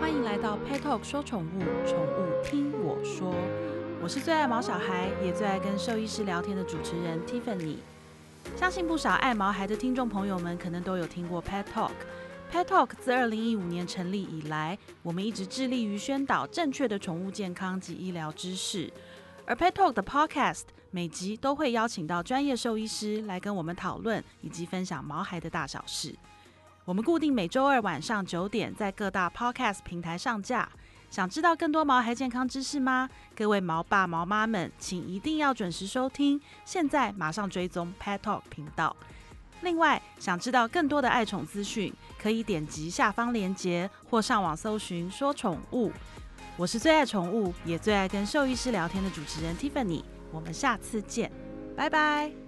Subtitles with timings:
[0.00, 3.34] 欢迎来到 Pet Talk 说宠物，宠物听我说。
[4.02, 7.76] 我是最爱毛小孩，也最爱跟兽医师聊天的主持人 Tiffany。
[8.54, 11.92] 相信不少爱毛孩的听众朋友们，可能都有听过 Pet Talk。
[12.52, 18.92] Pet Talk 自二零一五年成立以来，我们一直致力于宣导正确的宠物健康及医疗知识。
[19.46, 26.14] 而 Pet Talk 的 Podcast 每集都会邀请到专业兽医师来跟我们讨论以及分享毛孩的大小事。
[26.86, 30.68] 我们固定每周二晚上九点在各大 Podcast 平台上架。
[31.10, 33.10] 想知道更多毛孩健康知识吗？
[33.34, 36.40] 各位毛爸毛妈们，请一定要准时收听。
[36.64, 38.94] 现在马上追踪 Pet Talk 频道。
[39.62, 45.90] 另外，想知道更多的爱宠资讯，可以点击下方链接或上网搜寻“说宠物”。
[46.56, 50.04] 我是最爱宠物，也最爱跟兽医师聊天的主持人 Tiffany。
[50.30, 51.32] 我们下次见，
[51.76, 52.45] 拜拜。